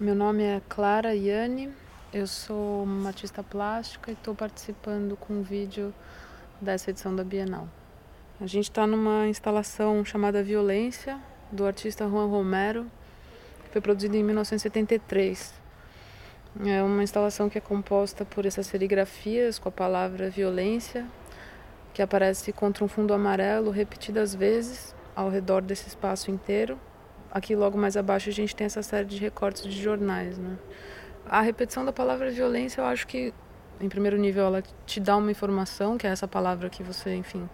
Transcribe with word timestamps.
Meu 0.00 0.16
nome 0.16 0.42
é 0.42 0.60
Clara 0.68 1.14
Iane, 1.14 1.70
eu 2.12 2.26
sou 2.26 2.82
uma 2.82 3.10
artista 3.10 3.40
plástica 3.42 4.10
e 4.10 4.14
estou 4.14 4.34
participando 4.34 5.16
com 5.16 5.34
um 5.34 5.42
vídeo 5.42 5.94
dessa 6.60 6.90
edição 6.90 7.14
da 7.14 7.22
Bienal. 7.22 7.68
A 8.40 8.46
gente 8.46 8.64
está 8.64 8.84
numa 8.84 9.28
instalação 9.28 10.04
chamada 10.04 10.42
Violência, 10.42 11.20
do 11.52 11.64
artista 11.64 12.08
Juan 12.08 12.26
Romero, 12.26 12.90
que 13.64 13.70
foi 13.70 13.80
produzida 13.80 14.16
em 14.16 14.24
1973. 14.24 15.54
É 16.66 16.82
uma 16.82 17.04
instalação 17.04 17.48
que 17.48 17.58
é 17.58 17.60
composta 17.60 18.24
por 18.24 18.44
essas 18.44 18.66
serigrafias 18.66 19.58
com 19.58 19.68
a 19.68 19.72
palavra 19.72 20.28
violência, 20.30 21.06
que 21.94 22.02
aparece 22.02 22.52
contra 22.52 22.82
um 22.82 22.88
fundo 22.88 23.14
amarelo 23.14 23.70
repetidas 23.70 24.34
vezes 24.34 24.96
ao 25.14 25.28
redor 25.28 25.60
desse 25.60 25.86
espaço 25.86 26.30
inteiro 26.30 26.80
aqui 27.32 27.56
logo 27.56 27.78
mais 27.78 27.96
abaixo 27.96 28.28
a 28.28 28.32
gente 28.32 28.54
tem 28.54 28.66
essa 28.66 28.82
série 28.82 29.06
de 29.06 29.16
recortes 29.16 29.62
de 29.62 29.82
jornais, 29.82 30.38
né? 30.38 30.58
A 31.26 31.40
repetição 31.40 31.84
da 31.84 31.92
palavra 31.92 32.30
violência, 32.30 32.80
eu 32.80 32.84
acho 32.84 33.06
que 33.06 33.32
em 33.80 33.88
primeiro 33.88 34.16
nível 34.18 34.44
ela 34.44 34.62
te 34.86 35.00
dá 35.00 35.16
uma 35.16 35.30
informação, 35.30 35.96
que 35.96 36.06
é 36.06 36.10
essa 36.10 36.28
palavra 36.28 36.68
que 36.68 36.82
você, 36.82 37.14
enfim, 37.14 37.48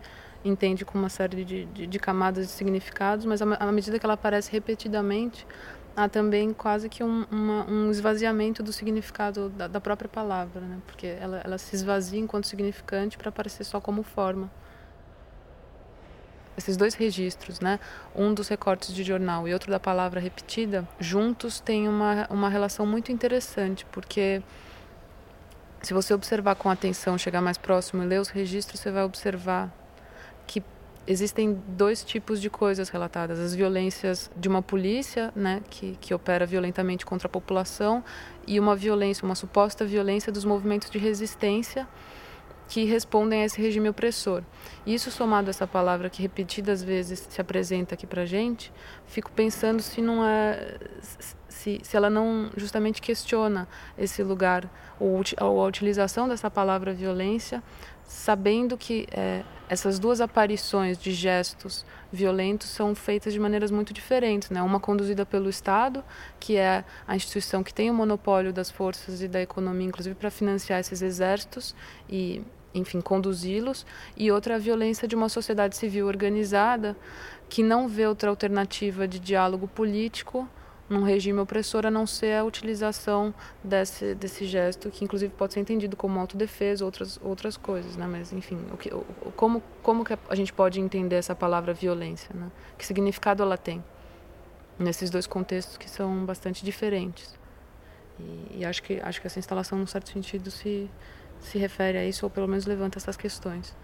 entende 0.45 0.84
com 0.84 0.98
uma 0.98 1.09
série 1.09 1.45
de, 1.45 1.64
de, 1.66 1.86
de 1.86 1.98
camadas 1.98 2.46
de 2.46 2.52
significados, 2.52 3.24
mas 3.24 3.41
à 3.41 3.72
medida 3.72 3.98
que 3.98 4.05
ela 4.05 4.14
aparece 4.14 4.50
repetidamente, 4.50 5.46
há 5.97 6.08
também 6.08 6.52
quase 6.52 6.88
que 6.88 7.05
um, 7.05 7.24
uma, 7.30 7.70
um 7.70 7.91
esvaziamento 7.91 8.62
do 8.62 8.72
significado 8.72 9.48
da, 9.50 9.69
da 9.69 9.80
própria 9.80 10.08
palavra, 10.08 10.60
né? 10.60 10.78
Porque 10.86 11.06
ela, 11.06 11.41
ela 11.45 11.58
se 11.58 11.74
esvazia 11.74 12.19
enquanto 12.19 12.47
significante 12.47 13.16
para 13.16 13.28
aparecer 13.28 13.64
só 13.64 13.80
como 13.80 14.02
forma 14.02 14.50
esses 16.59 16.77
dois 16.77 16.95
registros, 16.95 17.61
né, 17.61 17.79
um 18.15 18.35
dos 18.35 18.48
recortes 18.48 18.93
de 18.93 19.05
jornal 19.05 19.47
e 19.47 19.53
outro 19.53 19.71
da 19.71 19.79
palavra 19.79 20.21
repetida, 20.21 20.87
juntos 20.98 21.61
têm 21.61 21.89
uma, 21.89 22.27
uma 22.29 22.48
relação 22.48 22.84
muito 22.84 23.12
interessante, 23.12 23.87
porque 23.93 24.42
se 25.81 25.95
você 25.95 26.12
observar 26.12 26.56
com 26.56 26.69
atenção, 26.69 27.17
chegar 27.17 27.41
mais 27.41 27.56
próximo 27.56 28.03
e 28.03 28.06
ler 28.06 28.20
os 28.20 28.28
registros, 28.28 28.81
você 28.81 28.91
vai 28.91 29.05
observar 29.05 29.73
que 30.47 30.61
existem 31.06 31.56
dois 31.69 32.03
tipos 32.03 32.41
de 32.41 32.50
coisas 32.50 32.89
relatadas: 32.89 33.39
as 33.39 33.55
violências 33.55 34.28
de 34.37 34.48
uma 34.48 34.61
polícia, 34.61 35.33
né, 35.37 35.62
que, 35.70 35.97
que 36.00 36.12
opera 36.12 36.45
violentamente 36.45 37.06
contra 37.06 37.28
a 37.28 37.31
população, 37.31 38.03
e 38.47 38.59
uma 38.59 38.75
violência, 38.75 39.25
uma 39.25 39.37
suposta 39.37 39.84
violência 39.84 40.33
dos 40.33 40.45
movimentos 40.45 40.91
de 40.91 40.98
resistência 40.98 41.87
que 42.69 42.84
respondem 42.84 43.42
a 43.42 43.47
esse 43.47 43.61
regime 43.61 43.88
opressor. 43.88 44.42
Isso 44.86 45.11
somado 45.11 45.48
a 45.48 45.50
essa 45.50 45.66
palavra 45.66 46.11
que 46.11 46.20
repetidas 46.20 46.83
vezes 46.83 47.27
se 47.28 47.41
apresenta 47.41 47.94
aqui 47.94 48.06
para 48.06 48.27
gente, 48.27 48.72
fico 49.06 49.30
pensando 49.33 49.80
se 49.80 50.00
não 50.00 50.25
é 50.25 50.77
se, 51.48 51.80
se 51.83 51.97
ela 51.97 52.08
não 52.08 52.50
justamente 52.56 53.02
questiona 53.02 53.66
esse 53.97 54.22
lugar 54.22 54.70
ou, 55.00 55.22
ou 55.41 55.64
a 55.64 55.66
utilização 55.66 56.28
dessa 56.28 56.48
palavra 56.48 56.94
violência, 56.94 57.62
sabendo 58.05 58.77
que 58.78 59.06
é, 59.10 59.42
essas 59.69 59.98
duas 59.98 60.20
aparições 60.20 60.97
de 60.97 61.12
gestos 61.12 61.84
violentos 62.12 62.69
são 62.69 62.94
feitas 62.94 63.32
de 63.32 63.41
maneiras 63.41 63.70
muito 63.70 63.92
diferentes, 63.92 64.50
né? 64.50 64.62
Uma 64.62 64.80
conduzida 64.80 65.27
pelo 65.27 65.50
Estado, 65.50 66.03
que 66.38 66.56
é 66.56 66.84
a 67.06 67.16
instituição 67.16 67.62
que 67.62 67.75
tem 67.75 67.91
o 67.91 67.94
monopólio 67.94 68.53
das 68.53 68.70
forças 68.70 69.20
e 69.20 69.28
da 69.28 69.42
economia, 69.42 69.88
inclusive 69.88 70.14
para 70.14 70.30
financiar 70.30 70.80
esses 70.80 71.03
exércitos 71.03 71.75
e 72.08 72.42
enfim, 72.79 73.01
conduzi-los, 73.01 73.84
e 74.17 74.31
outra 74.31 74.57
a 74.57 74.59
violência 74.59 75.07
de 75.07 75.15
uma 75.15 75.29
sociedade 75.29 75.77
civil 75.77 76.07
organizada 76.07 76.97
que 77.48 77.62
não 77.62 77.89
vê 77.89 78.07
outra 78.07 78.31
alternativa 78.31 79.09
de 79.09 79.19
diálogo 79.19 79.67
político 79.67 80.48
num 80.89 81.03
regime 81.03 81.39
opressor 81.39 81.84
a 81.84 81.91
não 81.91 82.06
ser 82.06 82.34
a 82.34 82.45
utilização 82.45 83.34
desse, 83.62 84.15
desse 84.15 84.47
gesto, 84.47 84.91
que 84.91 85.05
inclusive 85.05 85.33
pode 85.37 85.53
ser 85.53 85.61
entendido 85.61 85.97
como 85.97 86.19
autodefesa, 86.19 86.84
outras, 86.84 87.21
outras 87.23 87.56
coisas, 87.56 87.97
né? 87.97 88.06
Mas, 88.06 88.33
enfim, 88.33 88.59
o 88.72 88.77
que, 88.77 88.93
o, 88.93 89.05
como, 89.37 89.62
como 89.83 90.05
que 90.05 90.17
a 90.28 90.34
gente 90.34 90.53
pode 90.53 90.81
entender 90.81 91.17
essa 91.17 91.34
palavra 91.34 91.75
violência, 91.75 92.31
né? 92.34 92.50
Que 92.78 92.87
significado 92.87 93.43
ela 93.43 93.59
tem 93.59 93.84
nesses 94.78 95.11
dois 95.11 95.27
contextos 95.27 95.77
que 95.77 95.91
são 95.91 96.25
bastante 96.25 96.65
diferentes? 96.65 97.38
E, 98.19 98.59
e 98.61 98.65
acho, 98.65 98.83
que, 98.83 98.99
acho 99.00 99.21
que 99.21 99.27
essa 99.27 99.38
instalação, 99.38 99.78
num 99.78 99.87
certo 99.87 100.09
sentido, 100.09 100.50
se 100.50 100.91
se 101.41 101.59
refere 101.59 101.99
a 101.99 102.04
isso, 102.04 102.26
ou 102.26 102.31
pelo 102.31 102.49
menos 102.49 102.66
levanta 102.66 102.99
essas 102.99 103.16
questões. 103.16 103.75